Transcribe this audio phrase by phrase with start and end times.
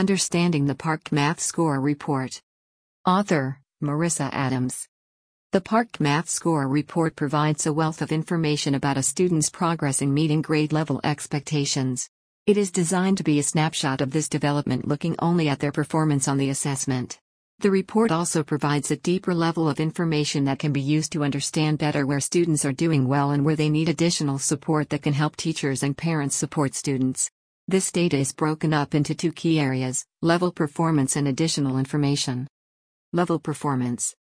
[0.00, 2.40] Understanding the PARCC Math Score Report.
[3.04, 4.88] Author Marissa Adams.
[5.52, 10.14] The PARCC Math Score Report provides a wealth of information about a student's progress in
[10.14, 12.08] meeting grade level expectations.
[12.46, 16.28] It is designed to be a snapshot of this development looking only at their performance
[16.28, 17.20] on the assessment.
[17.58, 21.76] The report also provides a deeper level of information that can be used to understand
[21.76, 25.36] better where students are doing well and where they need additional support that can help
[25.36, 27.30] teachers and parents support students.
[27.70, 32.48] This data is broken up into two key areas level performance and additional information.
[33.12, 34.16] Level performance.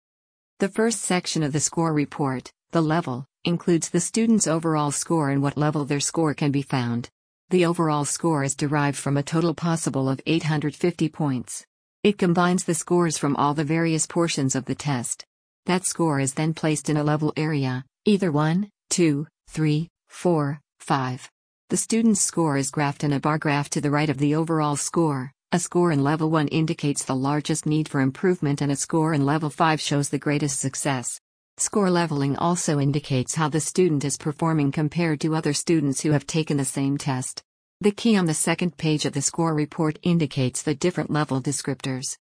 [0.58, 5.42] The first section of the score report, the level, includes the student's overall score and
[5.42, 7.08] what level their score can be found.
[7.48, 11.64] The overall score is derived from a total possible of 850 points.
[12.02, 15.24] It combines the scores from all the various portions of the test.
[15.64, 21.30] That score is then placed in a level area, either 1, 2, 3, 4, 5.
[21.70, 24.74] The student's score is graphed in a bar graph to the right of the overall
[24.74, 25.32] score.
[25.52, 29.26] A score in level 1 indicates the largest need for improvement and a score in
[29.26, 31.20] level 5 shows the greatest success.
[31.58, 36.26] Score leveling also indicates how the student is performing compared to other students who have
[36.26, 37.42] taken the same test.
[37.82, 42.16] The key on the second page of the score report indicates the different level descriptors.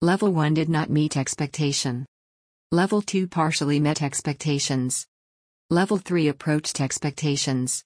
[0.00, 2.06] Level 1 did not meet expectation.
[2.72, 5.06] Level 2 partially met expectations.
[5.68, 7.84] Level 3 approached expectations.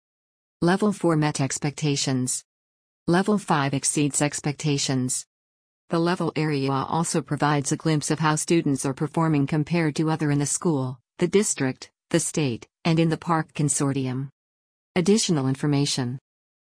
[0.64, 2.44] Level 4 met expectations.
[3.08, 5.27] Level 5 exceeds expectations.
[5.91, 10.30] The level area also provides a glimpse of how students are performing compared to other
[10.30, 14.28] in the school, the district, the state, and in the PARCC consortium.
[14.94, 16.20] Additional information.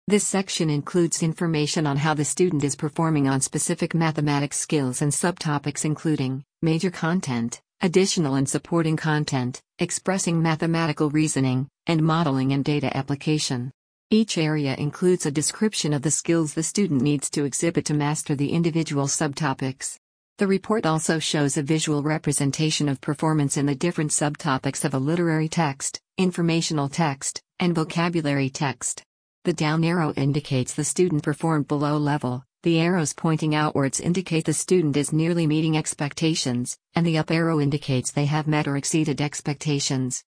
[0.08, 5.12] This section includes information on how the student is performing on specific mathematics skills and
[5.12, 12.94] subtopics including major content, additional and supporting content, expressing mathematical reasoning, and modeling and data
[12.96, 13.70] application.
[14.10, 18.36] Each area includes a description of the skills the student needs to exhibit to master
[18.36, 19.98] the individual subtopics.
[20.38, 24.98] The report also shows a visual representation of performance in the different subtopics of a
[25.00, 29.02] literary text, informational text, and vocabulary text.
[29.42, 34.52] The down arrow indicates the student performed below level, the arrows pointing outwards indicate the
[34.52, 39.20] student is nearly meeting expectations, and the up arrow indicates they have met or exceeded
[39.20, 40.22] expectations.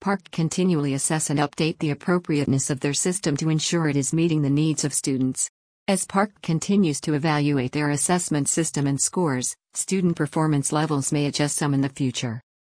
[0.00, 4.40] PARCC continually assess and update the appropriateness of their system to ensure it is meeting
[4.40, 5.50] the needs of students.
[5.86, 11.56] As PARCC continues to evaluate their assessment system and scores, student performance levels may adjust
[11.56, 12.40] some in the future.